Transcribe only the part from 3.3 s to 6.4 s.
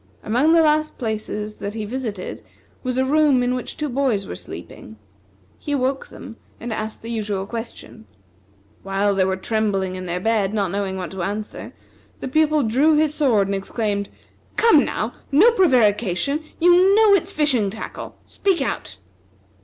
in which two boys were sleeping. He awoke them